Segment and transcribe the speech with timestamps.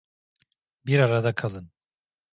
[0.85, 1.71] Bir arada kalın!